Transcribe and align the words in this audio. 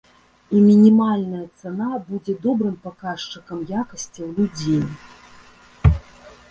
І 0.55 0.59
мінімальная 0.69 1.41
цана 1.59 1.89
будзе 2.07 2.35
добрым 2.47 2.75
паказчыкам 2.87 3.61
якасцяў 3.83 4.27
людзей. 4.41 4.85